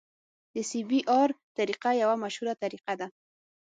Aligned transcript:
د 0.53 0.55
سی 0.69 0.79
بي 0.89 0.99
ار 1.19 1.29
طریقه 1.57 1.89
یوه 2.01 2.15
مشهوره 2.23 2.53
طریقه 2.63 2.93
ده 2.99 3.07